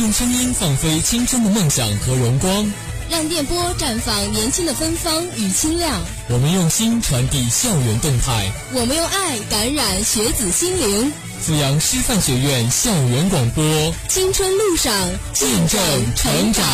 [0.00, 2.72] 用声音放飞青春的梦想和荣光，
[3.10, 6.00] 让电波绽放年轻的芬芳与清亮。
[6.30, 11.12] 我们用心传递校园动态，我们用爱感染学子心灵。
[11.44, 13.62] 阜阳师范学院校园广播，
[14.08, 14.90] 青春路上
[15.34, 15.78] 见证
[16.16, 16.64] 成长。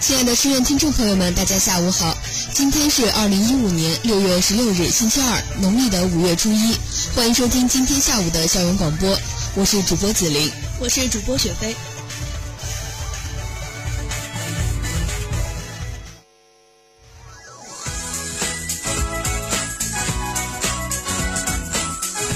[0.00, 2.16] 亲爱的师院听众朋友们，大家下午好！
[2.54, 6.76] 今天是二零一五年六月十六日，星期二，农历的五月初一。
[7.16, 9.18] 欢迎收听今天下午的校园广播，
[9.56, 10.48] 我是主播子玲。
[10.82, 11.76] 我是主播雪飞。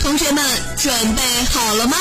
[0.00, 0.44] 同学们
[0.76, 1.96] 准备好了吗？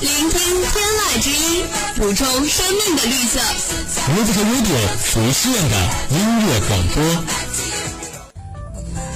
[0.00, 3.38] 聆听天籁之音，补充生命的绿色。
[4.14, 5.76] Music Radio 属于师院的
[6.08, 7.04] 音乐广播。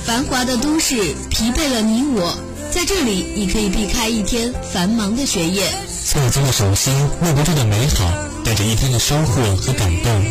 [0.05, 2.50] 繁华的都市疲惫了你我。
[2.71, 5.69] 在这里，你可以避开一天繁忙的学业，
[6.07, 8.09] 曾经的手心握不住的美好，
[8.45, 10.25] 带着一天的收获和感动。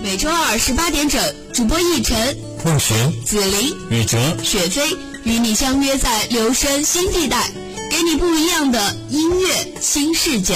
[0.00, 1.20] 每周二十八点整，
[1.52, 7.50] 主播逸晨、孟寻、紫菱、雨哲、雪飞与你相约在留声新地带，
[7.90, 9.48] 给你不一样的音乐
[9.80, 10.54] 新视角。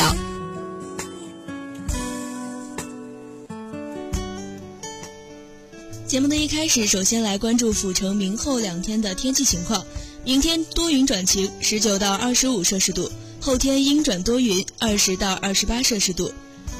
[6.16, 9.84] 节目的一开始，首先来关注阜城明后两天的天气情况。
[10.24, 16.32] 明天多云转晴，十九到二十五摄氏度；后天阴转多云，二十到二十八摄氏度。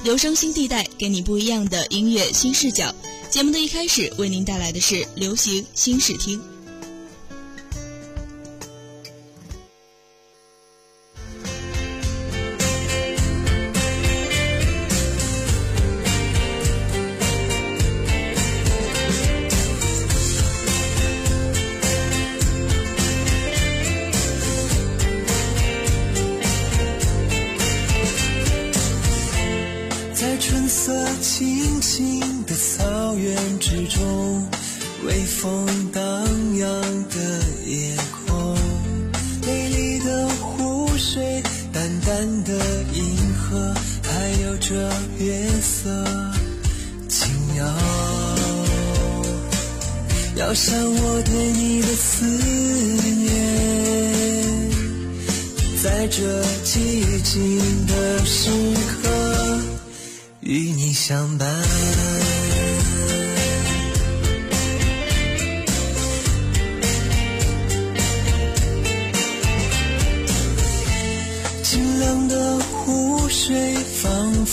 [0.04, 2.94] 留声新地带，给你不一样的音乐新视角。
[3.28, 6.40] 节目的一开始，为您带来的是流行新视听。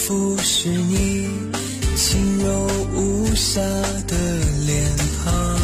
[0.05, 1.29] 服是你
[1.95, 3.61] 轻柔无暇
[4.05, 4.17] 的
[4.65, 4.83] 脸
[5.23, 5.57] 庞，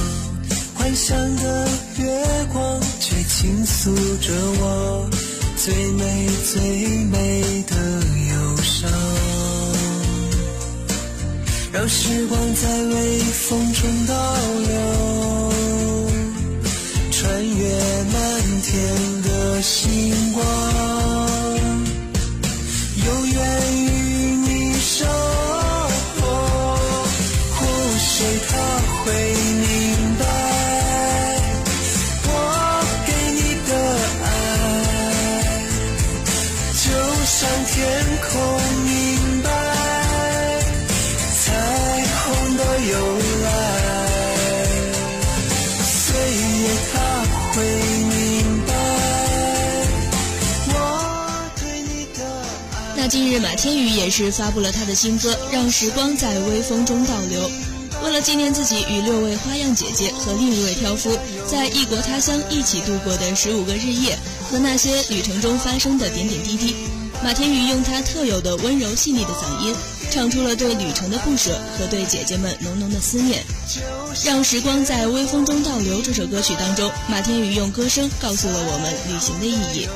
[0.76, 1.68] 幻想的
[1.98, 2.24] 月
[2.54, 5.10] 光却倾诉着我
[5.58, 6.62] 最美最
[7.12, 7.76] 美的
[8.32, 8.90] 忧伤。
[11.74, 14.14] 让时光在微风中倒
[14.68, 15.29] 流。
[53.10, 57.50] 近日，马天宇也是发布了他的新歌《让时光在微风中倒流》。
[58.04, 61.18] 为了纪念自己与六位花样姐姐和另一位挑夫
[61.48, 66.76] 在异国他乡一起度过的十五个日夜和那些旅程中发生的点点滴滴，
[67.24, 69.74] 马天宇用他特有的温柔细腻的嗓音，
[70.12, 73.44] 唱出了对旅程的不舍和对姐姐们浓浓的思念。
[74.28, 79.88] 《让时光在微风中倒流》这首歌曲当中，马天宇用歌声告诉了我们旅行的意义。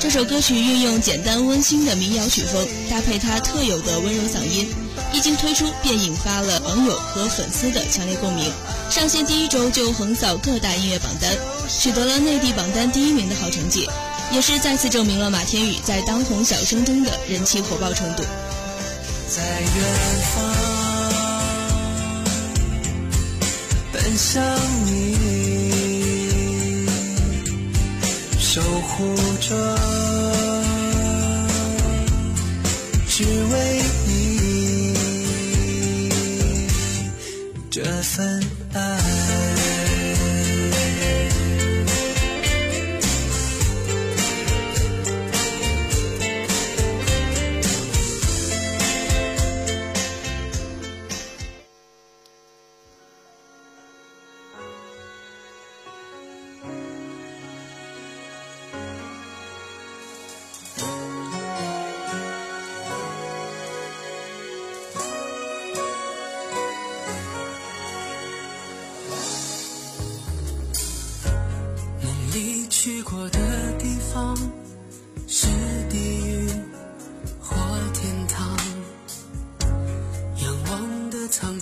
[0.00, 4.68] 这首歌曲运用简单温馨的民谣曲风，搭配他特有的温柔嗓音，
[5.12, 8.50] 一经推出便引发了网友和粉丝的强烈共鸣。
[8.88, 11.36] 上线第一周就横扫各大音乐榜单，
[11.68, 13.88] 取得了内地榜单第一名的好成绩，
[14.32, 18.22] 也是再次证明了马天宇在当红小生中的人气火爆程度。
[19.28, 19.84] 在远
[20.34, 20.54] 方
[23.92, 24.42] 奔向
[24.86, 25.18] 你。
[28.40, 29.14] 守护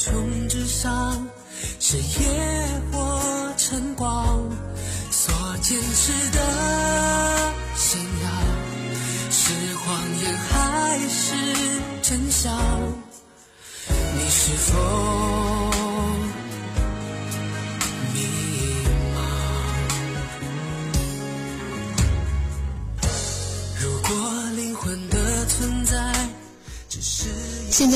[0.07, 1.27] 穹之上，
[1.81, 3.21] 是夜或
[3.57, 4.41] 晨光。
[5.11, 6.41] 所坚持的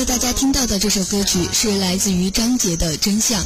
[0.05, 3.43] 大家听到的这首歌曲是来自于张杰的《真相》。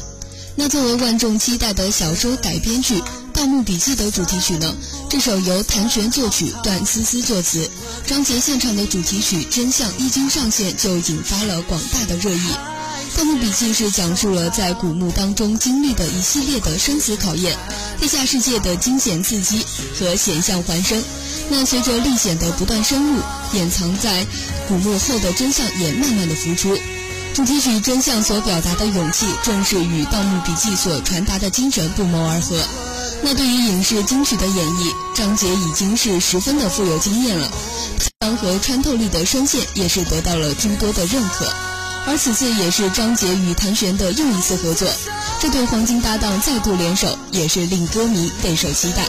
[0.56, 3.00] 那作为万众期待的小说改编剧
[3.34, 4.74] 《盗墓笔记》的主题曲呢？
[5.10, 7.70] 这首由谭旋作曲、段思思作词，
[8.08, 12.50] 张杰现场的主题曲《真相》一经上线就引发了广大的热议。
[13.18, 17.58] 《盗墓笔记》是讲述了在古墓当中经历的一系列的生死考验，
[18.00, 19.66] 地下世界的惊险刺激
[20.00, 21.04] 和险象环生。
[21.50, 23.22] 那随着历险的不断深入，
[23.56, 24.26] 掩藏在
[24.68, 26.78] 古墓后的真相也慢慢的浮出。
[27.34, 32.62] 主题曲《真相》所表达的勇气，正是与《盗墓笔记》所传达的精神不谋而合。
[33.22, 37.50] 那对于影视金曲的演绎，张杰已经是十分的富有经验了，
[38.20, 41.52] 汤和穿透力的声线也是得到了诸多的认可。
[42.08, 44.88] 而此次也是张杰与谭旋的又一次合作，
[45.42, 49.04] 这对黄金搭档再度联手，也是令歌迷备受期待。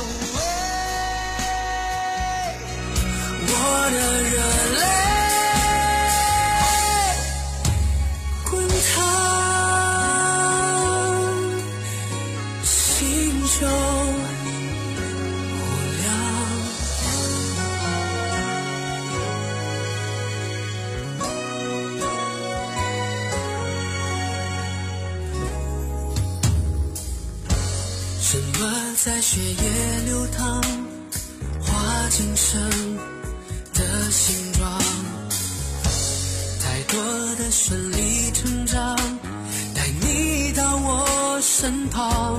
[41.59, 42.39] 身旁，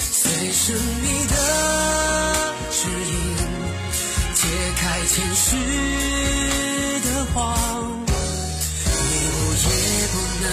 [0.00, 1.34] 随着你的
[2.68, 3.14] 指引，
[4.34, 4.38] 解
[4.76, 5.54] 开前世
[7.04, 7.56] 的谎，
[7.96, 8.90] 迷
[9.30, 9.68] 雾也
[10.10, 10.44] 不能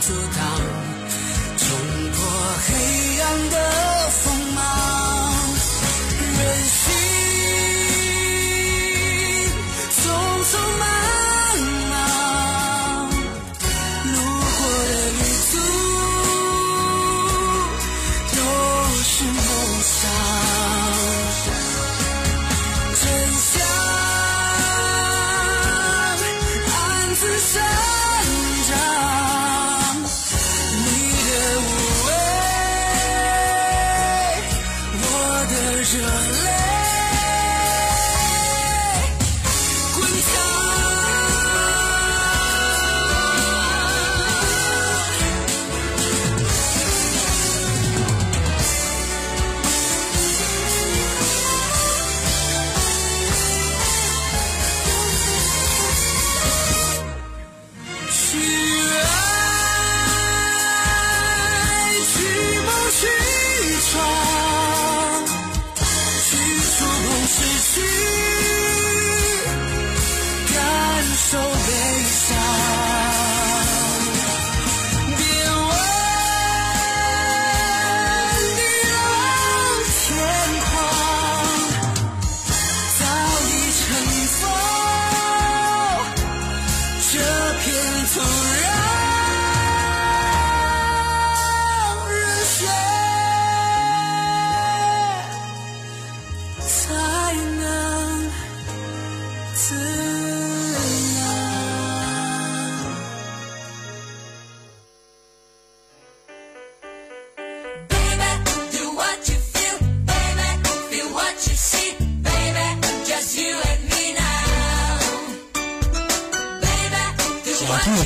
[0.00, 0.40] 阻挡。
[1.58, 1.60] 冲
[2.10, 2.16] 破
[2.64, 2.70] 黑
[3.20, 3.56] 暗的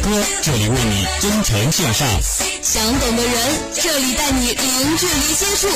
[0.06, 2.06] 歌，这里为你真诚献上。
[2.62, 3.34] 想懂的人，
[3.74, 5.68] 这里带你零距离接触。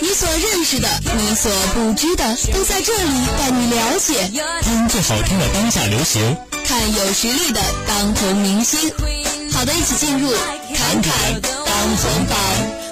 [0.00, 4.30] 你所认识的，你所不知的，都在这里带你了解。
[4.62, 8.78] 听最好听的当下流行，看有实力的当红明星。
[9.52, 10.30] 好的，一起进入
[10.74, 12.83] 侃侃当红榜。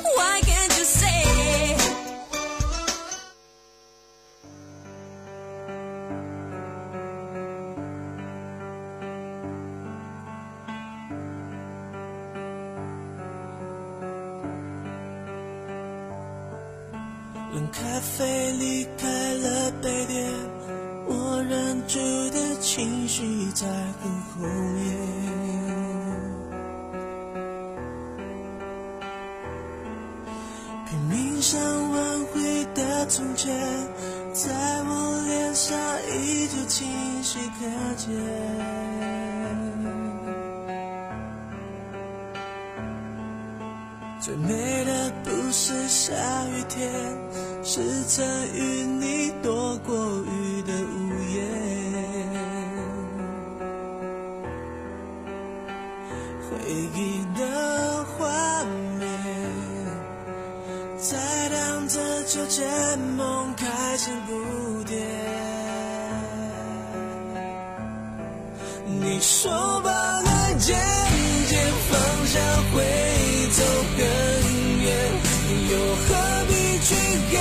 [24.43, 24.83] 很后面。
[30.89, 33.57] 拼命想挽回的从前，
[34.35, 34.53] 在
[34.85, 35.79] 我脸上
[36.11, 36.89] 依旧清
[37.23, 37.65] 晰可
[37.97, 38.11] 见。
[44.21, 46.13] 最美的不是下
[46.47, 46.91] 雨天，
[47.65, 50.02] 是曾与你躲过
[64.05, 64.97] 成蝴蝶。
[69.01, 70.77] 你说把爱渐
[71.49, 72.41] 渐放下
[72.75, 72.83] 会
[73.53, 73.63] 走
[73.97, 74.03] 更
[74.83, 74.87] 远，
[75.71, 76.09] 又何
[76.49, 76.51] 必
[76.83, 76.91] 去
[77.33, 77.39] 改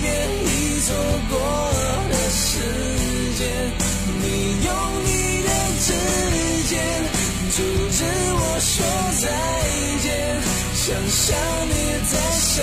[0.00, 0.06] 变
[0.44, 0.94] 已错
[1.28, 1.34] 过
[2.08, 2.40] 的时
[3.36, 3.42] 间？
[4.22, 4.24] 你
[4.64, 4.70] 用
[5.02, 5.08] 你
[5.42, 5.88] 的指
[6.68, 6.72] 尖
[7.50, 7.58] 阻
[7.90, 7.98] 止
[8.38, 8.70] 我说
[9.18, 9.26] 再
[10.04, 10.06] 见，
[10.72, 11.26] 想象
[11.66, 11.72] 你
[12.06, 12.62] 在身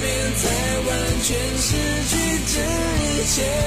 [0.00, 0.04] 边，
[0.42, 0.44] 在
[0.88, 0.90] 完
[1.22, 1.28] 全
[3.36, 3.65] 之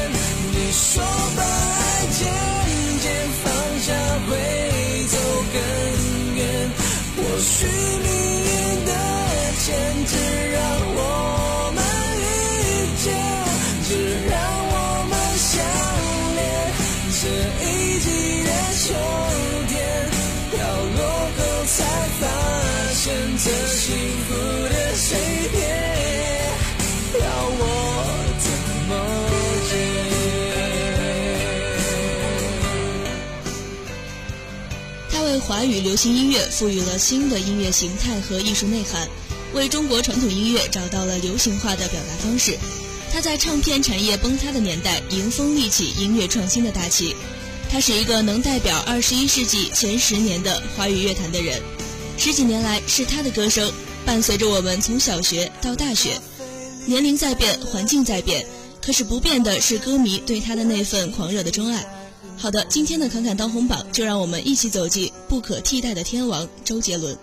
[35.50, 39.10] 华语流行音乐赋予了新的音乐形态和艺术内涵，
[39.51, 42.56] 为中国传统音乐找到了流行化的表达方式。
[43.12, 47.15] 他在唱片产业崩塌的年代，迎风立起音乐创新的大旗。
[47.68, 51.60] 他是一个能代表二十一世纪前十年的华语乐坛的人。
[52.15, 53.72] 十几年来，是他的歌声
[54.06, 56.22] 伴随着我们从小学到大学。
[56.86, 58.46] 年龄在变，环境在变，
[58.86, 61.84] 可是不变的是歌迷对他的那份狂热的钟爱。
[62.41, 67.17] 好的，今天的侃侃当红榜，就让我们一起走进不可替代的天王周杰伦。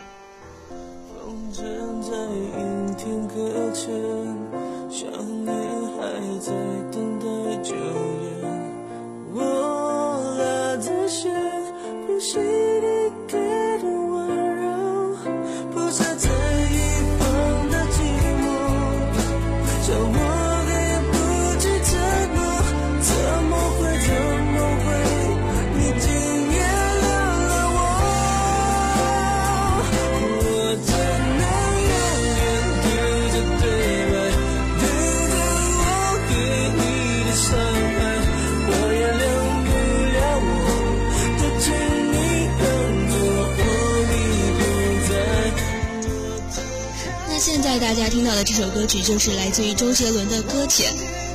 [47.78, 50.92] 大家听到的这首歌曲就是来自于周杰伦的《搁浅》。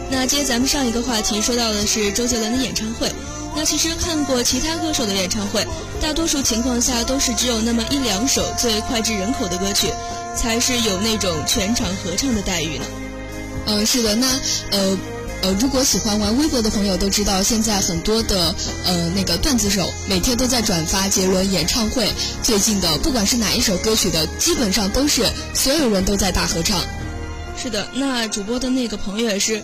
[0.10, 3.12] 那接咱们上一个话题说到的是周杰伦的演唱会。
[3.56, 5.66] 那其实看过其他歌手的演唱会，
[6.02, 9.88] 大多数情况下都是只有那么一两首最脍炙人口的歌曲，
[10.36, 12.86] 才是有那种全场合唱的待遇呢。
[13.68, 14.28] 嗯，是的，那
[14.72, 14.98] 呃
[15.42, 18.54] 呃，如果喜欢玩微博的朋友都知道，现在很多的
[18.86, 22.12] 呃那个段子手每天都在转发杰伦演唱会
[22.44, 26.80] 最近的，不管是哪一首歌曲的，基本上都是所有人都在大合唱。
[27.58, 29.64] 是的，那主播的那个朋友也是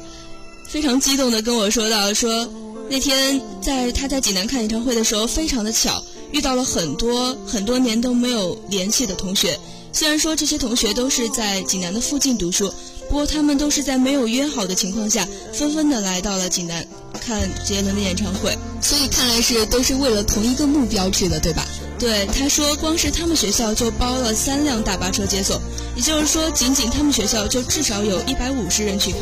[0.68, 2.50] 非常激动的跟我说到，说
[2.90, 9.60] 那天在他在济南看演唱会的时候，非常的巧，遇到了很多很多年都没有联系的同学。
[9.94, 12.72] 虽然说这些同学都是在济南的附近读书，
[13.10, 16.86] 不过他们都是在没有约好的情况下纷纷的来到了济南
[17.20, 18.58] 看杰伦的演唱会。
[18.82, 21.66] 所以看来是都是为了同一个目标去的对吧？
[21.98, 25.60] 对他说光是他们学校就包了三辆大巴车接送
[25.96, 29.22] 也就是说仅仅他们学校就至少有一百五十人去看。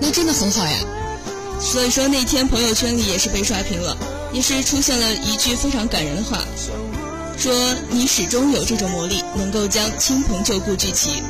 [0.00, 0.78] 那真的很好呀。
[1.60, 3.96] 所以说那天朋友圈里也是被刷屏了
[4.32, 6.42] 也是出现了一句非常感人的话
[7.36, 7.52] 说
[7.90, 11.22] 你始终有这种魔力能够将亲朋旧故聚齐。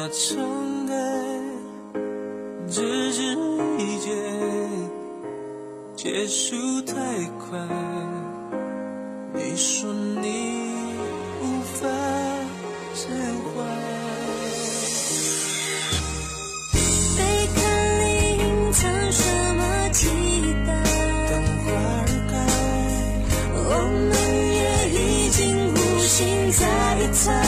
[0.00, 0.94] 那等待
[2.70, 3.36] 只是
[3.78, 4.14] 一劫，
[5.96, 6.94] 结束太
[7.36, 7.58] 快。
[9.34, 10.70] 你说你
[11.42, 11.88] 无法
[12.94, 13.08] 释
[13.42, 13.50] 怀，
[17.18, 17.20] 贝
[17.56, 17.58] 壳
[17.98, 18.04] 里
[18.38, 18.80] 隐藏
[19.10, 19.20] 什
[19.56, 19.60] 么
[19.92, 20.06] 期
[20.64, 20.70] 待？
[21.28, 21.32] 等
[21.64, 22.32] 花儿开，
[23.56, 23.66] 我
[24.06, 24.10] 们
[24.54, 24.60] 也
[24.94, 25.38] 已经
[25.74, 26.16] 无心
[26.52, 26.62] 再
[27.12, 27.47] 猜。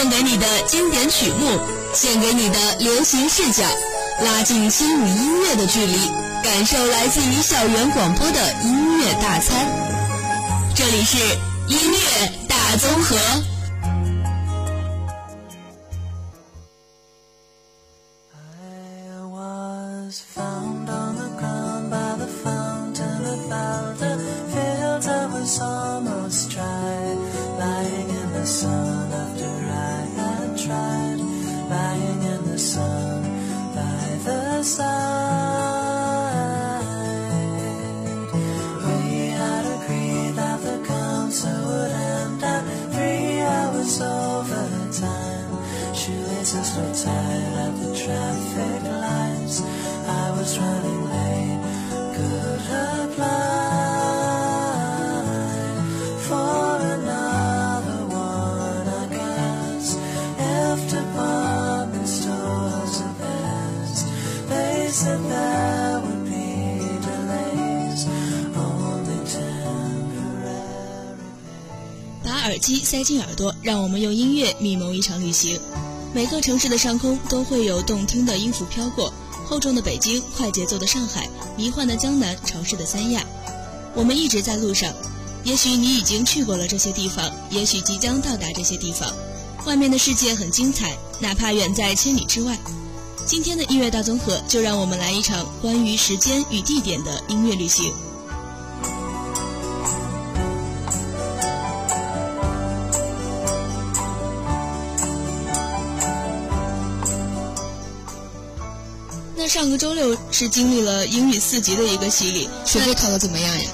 [0.00, 1.60] 献给你的经典曲目，
[1.92, 3.62] 献给你的流行视角，
[4.24, 5.94] 拉近心与音乐的距离，
[6.42, 9.68] 感受来自于校园广播的音乐大餐。
[10.74, 11.18] 这里是
[11.68, 13.16] 音乐大综合。
[25.42, 26.46] Summer's
[27.58, 28.89] lying in the sun.
[72.90, 75.60] 塞进耳朵，让我们用音乐密谋一场旅行。
[76.12, 79.12] 每个城市的上空都会有动听的音符飘过，
[79.46, 83.24] 厚重的北京，快节奏的上海，迷幻的江南，潮湿的三亚。
[83.94, 84.92] 我们一直在路上，
[85.44, 89.08] 也许你已经去过了这些地方，也许即将到达这些地方。
[89.66, 92.58] 外面的世界很精彩，哪怕远在千里之外。
[93.24, 97.92] 今天的音乐大综合，就让我们来一场关于时间与地点的音乐旅行。
[109.50, 113.64] 上个周六是经历了英语四级的一个洗礼，学费考的怎么样呀？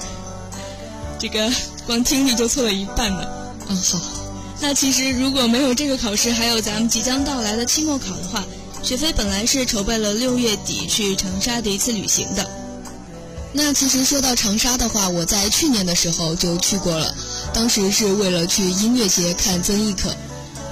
[1.19, 1.53] 这个
[1.85, 3.23] 光听力就错了一半呢。
[3.67, 4.01] 嗯，好。
[4.59, 8.43] 那其实如果没有这个考试，还有咱们即将到来的期末考的话，
[8.81, 12.49] 雪飞本来是筹备了六月底去长沙的一次旅行的。
[13.53, 17.13] 那其实说到长沙的话，我在去年的时候就去过了，
[17.53, 20.09] 当时是为了去音乐节看曾轶可。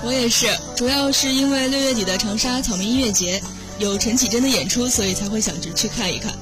[0.03, 3.39] 我也是，主要是因为六月底的长沙草莓音乐节
[3.77, 6.33] 有陈绮贞的演出，所以才会想着去看一看。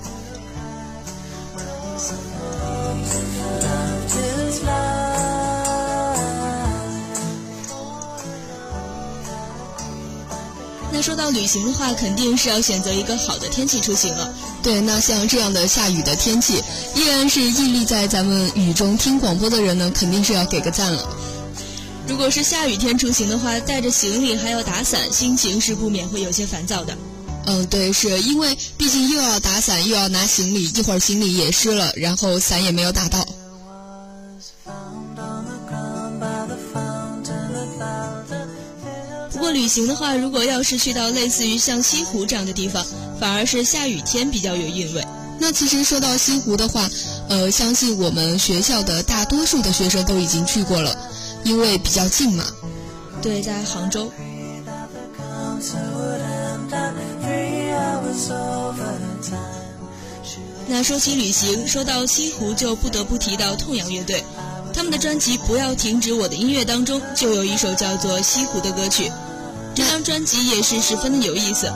[10.92, 14.32] 那说到旅行的话，肯定是要选择一个好的天气出行了。
[14.62, 16.62] 对，那像这样的下雨的天气，
[16.96, 21.04] 依然是屹立在咱们雨中听广播的人呢，肯定是要给个赞了。
[22.08, 26.96] 如果是下雨天出行的话，带着行李还要打伞，心情是不免会有些烦躁的。
[27.46, 33.28] 嗯，对，是因为毕竟又要打伞，又要拿行李，一会儿行李也湿了，然后伞也没有打到。
[39.32, 42.86] 不过旅行的话，如果要是去到类似于像西湖这样的地方，
[43.20, 45.06] 反而是下雨天比较有韵味。
[45.40, 46.90] 那其实说到西湖的话，
[47.28, 50.96] 呃，相信我们学校的大多数的学生都已经去过了，
[51.44, 52.46] 因为比较近嘛。
[53.22, 54.10] 对，在杭州。
[60.68, 64.24] 那说起旅行，说到西湖，就不得不提到痛仰乐队。
[64.74, 69.12] 他们的专辑《不要停止我的音乐》当中，就有一首叫做《西湖》的歌曲。
[69.76, 71.72] 这张专辑也是十分的有意思。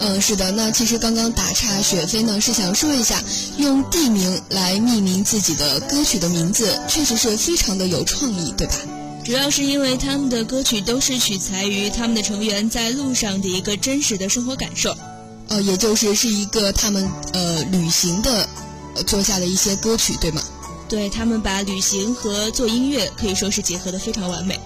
[0.00, 0.50] 嗯，是的。
[0.50, 3.22] 那其实刚刚打岔，雪飞呢是想说一下，
[3.56, 8.74] 用地名来命名自己的歌曲的名字，确实是非常的有创意，对吧？
[9.24, 14.94] 主要是因为他们的歌曲都是取材于他们的成员在路上的一个真实的生活感受。
[15.48, 18.46] 呃，也就是是一个他们呃旅行的
[18.94, 20.42] 呃做下的一些歌曲，对吗？
[20.90, 24.60] 对他们把旅行和做音乐可以说是结合的非常完美。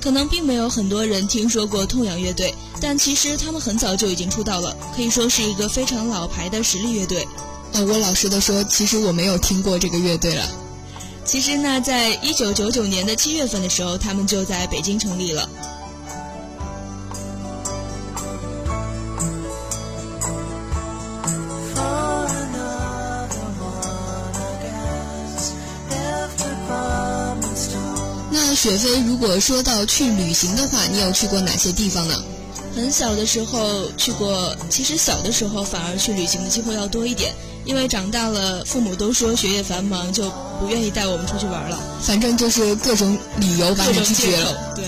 [0.00, 7.24] 可能并没有很多人听说过痛仰乐队，但其实他们很早就已经出道了，可以说是一个非常老牌的实力乐队。
[7.72, 10.46] 呃，我老实的说，其实我没有听过这个乐队了。
[11.24, 15.48] 其实呢，在一九九九年的七月份的时候，他们就在北京成立了。
[28.30, 32.14] 那雪飞，如果说到去旅行的话，你有去过哪些地方呢？
[32.74, 44.74] 很小的时候去过，其实小的时候反而去旅行的机会要多一点，因为长大了，父母都说学业繁忙，就不愿意带我们出去玩了，反正就是各种理由把你拒绝了。。
[44.74, 44.84] 对。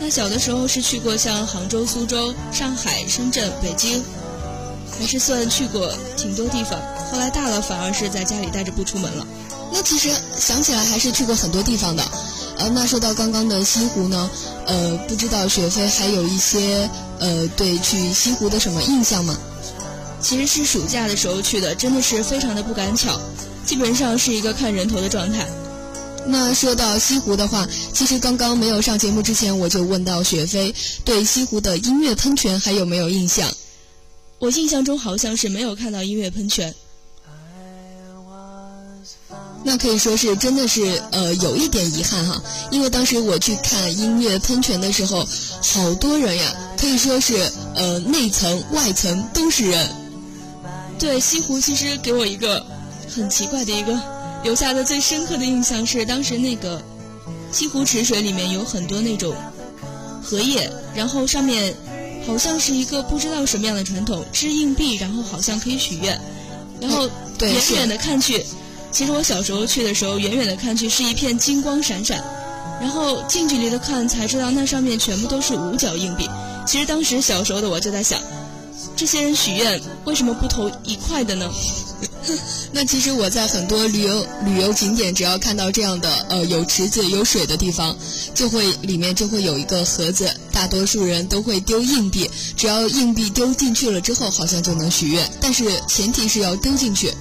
[0.00, 4.02] 那小的时候是去过像杭州、苏州、上海、深圳、北京，
[4.98, 6.80] 还是算去过挺多地方。
[7.12, 9.26] 后来大了，反而是在家里待着不出门了。
[9.70, 10.08] 那其实
[10.38, 12.02] 想起来还是去过很多地方的。
[12.56, 14.30] 呃，那说到刚刚的西湖呢，
[14.66, 16.88] 呃，不知道雪飞还有一些
[17.20, 19.38] 呃对去西湖的什么印象吗？
[20.20, 23.20] 其实是暑假的时候去的，真的是非常的不赶巧，
[23.64, 25.46] 基本上是一个看人头的状态。
[26.26, 33.48] 那说到西湖的话，其实刚刚没有上节目之前，我就问到雪飞对西湖的音乐喷泉还有没有印象？
[34.38, 36.74] 我印象中好像是没有看到音乐喷泉。
[39.64, 45.26] 那可以说是真的是呃有一点遗憾哈，因为当时我去看音乐喷泉的时候，
[45.60, 49.88] 好多人呀，可以说是呃内层外层都是人。
[50.98, 52.64] 对西湖，其实给我一个
[53.14, 54.00] 很奇怪的一个
[54.42, 56.82] 留下的最深刻的印象是，当时那个
[57.52, 59.34] 西湖池水里面有很多那种
[60.22, 61.74] 荷叶，然后上面
[62.26, 66.20] 好像是一个不知道什么样的传统，掷硬币，然后好像可以许愿，
[66.80, 68.44] 然后对远远的看去，
[68.90, 72.22] 其实我小时候去的时候，远远的看去是一片金光闪闪，
[72.80, 76.28] 然后近距离的看才知道那上面全部都是五角硬币。
[76.66, 78.20] 其实当时小时候的我就在想，
[78.96, 81.50] 这些人许愿为什么不投一块的呢？
[82.72, 87.96] 那其实我在很多旅游旅游景点，只要看到这样的呃有池子有水的地方，
[88.34, 97.12] 就会里面就会有一个盒子，大多数人都会丢硬币，只要硬币丢进去了之后，好像就能许愿，但是前提是要丢进去。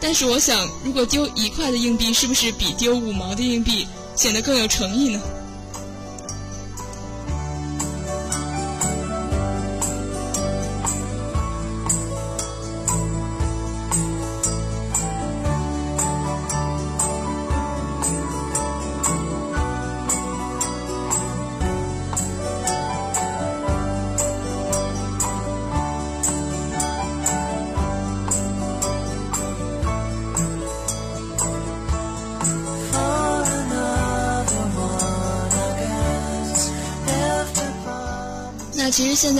[0.00, 3.86] 但是我想，如果丢一块的硬币，是不是比丢五毛的硬币
[4.16, 5.20] 显得更有诚意呢？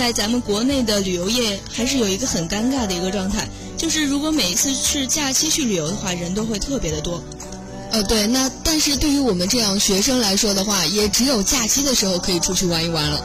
[0.01, 7.23] 在咱们国内的旅游业还是有一个很尴尬的一个状态，就是如果每一次是假期去旅游的话，人都会特别的多。
[7.91, 13.23] 呃，对，那但是对于我们这样学生来说的话，也只有假期的时候可以出去玩一玩了。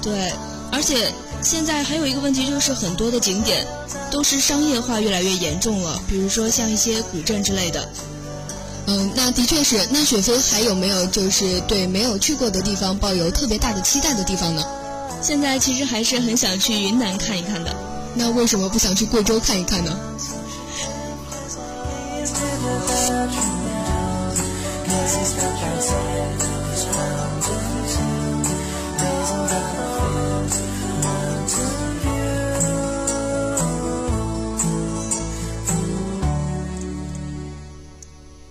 [0.00, 0.32] 对，
[0.70, 3.66] 而且现在还有一个问题就是很多的景点
[4.08, 7.88] 都是商业化越来越严重了，比如说像一些古镇之类的。
[8.86, 9.88] 嗯，那的确是。
[9.90, 14.64] 那雪飞还有没有就是对没有去过的地方抱有特别大的期待的地方呢？
[15.22, 17.74] 现在其实还是很想去云南看一看的。
[18.14, 19.96] 那为什么不想去贵州看一看呢？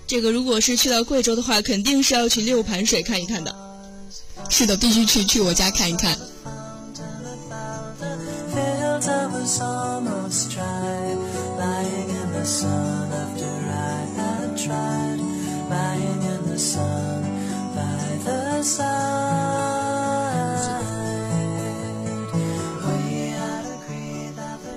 [0.07, 3.53] 这个如果是去到贵州的话，肯定是要去六盘水看一看的。
[4.49, 6.17] 是的，必须去去我家看一看。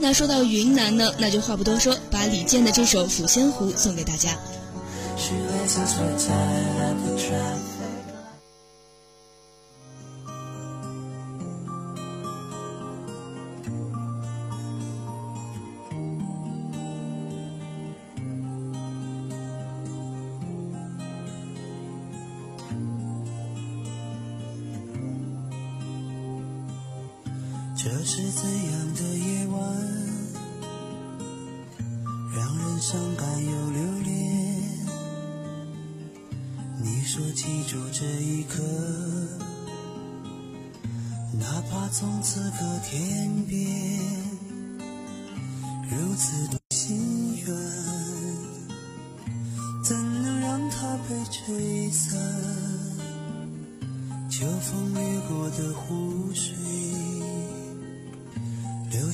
[0.04, 4.36] 那说到云南呢，那就话不多说，把李健的这首《抚仙湖》送给大家。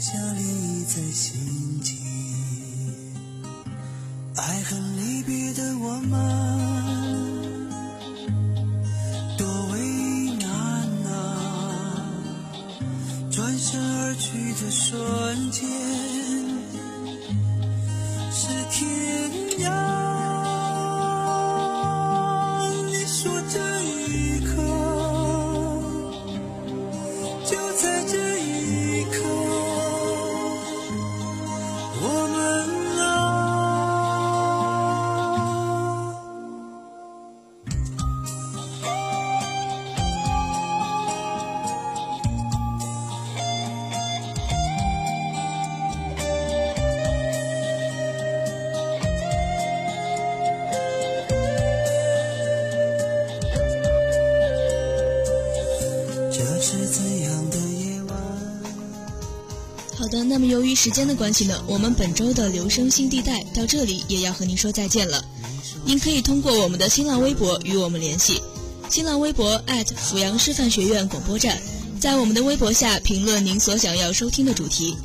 [0.00, 1.94] 留下涟漪在心间。
[4.34, 6.59] 爱恨离别的我们，
[60.00, 65.22] 好的，那么由于时间的关系呢，我们本周的留声新地带到这里也要和您说再见了。
[65.84, 68.40] 您可以通过我们的新浪微博与我们联系，
[68.88, 69.62] 新浪微博
[69.98, 71.60] 阜阳师范学院广播站，
[72.00, 74.96] 在我们的微博下评论您所想要收听的主题。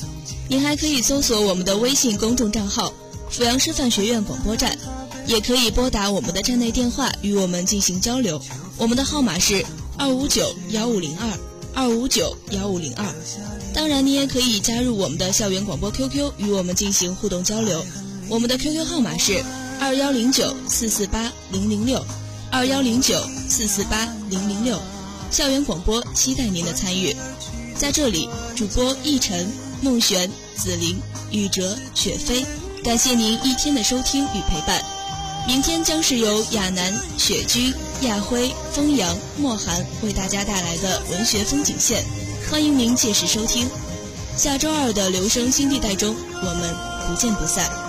[0.48, 2.94] 您还可以搜索我们的微信公众账号
[3.30, 4.80] “阜阳师范学院广播站”，
[5.28, 8.42] 也可以拨打我们的站内电话与我们进行交流。
[8.78, 9.66] 我们的号码是
[9.98, 11.38] 二五九幺五零二
[11.74, 13.06] 二五九幺五零二。
[13.76, 17.86] 当然，你也可以加入我们的校园广播 QQ 与我们进行互动交流。
[18.30, 19.44] 我们的 QQ 号码是
[19.82, 22.02] 二幺零九四四八零零六
[22.50, 24.80] 二幺零九四四八零零六。
[25.30, 27.14] 校园广播期待您的参与。
[27.76, 29.46] 在这里，主播奕晨、
[29.82, 30.98] 孟璇、紫菱、
[31.30, 32.46] 雨哲、雪飞，
[32.82, 34.82] 感谢您一天的收听与陪伴。
[35.46, 42.06] 明天将是由亚楠、雪君、亚辉、风扬、莫寒为大家带来的文学风景线，
[42.50, 43.68] 欢迎您届时收听。
[44.38, 46.76] 下周二的留声新地带中，我们
[47.08, 47.85] 不见不散。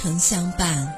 [0.00, 0.89] 诚相伴。